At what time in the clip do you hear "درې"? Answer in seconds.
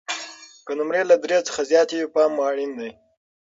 1.23-1.37